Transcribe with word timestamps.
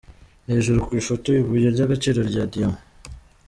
Hejuru 0.49 0.77
ku 0.85 0.91
ifoto: 1.01 1.29
Ibuye 1.41 1.67
ry’agaciro 1.75 2.19
rya 2.29 2.43
diamant. 2.51 2.79